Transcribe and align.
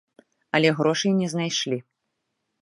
Але 0.59 0.71
грошай 0.79 1.11
не 1.19 1.29
знайшлі. 1.35 1.79